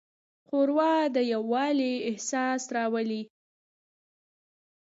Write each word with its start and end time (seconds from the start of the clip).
ښوروا 0.47 0.93
د 1.15 1.17
یووالي 1.33 1.93
احساس 2.09 2.61
راولي. 2.75 3.21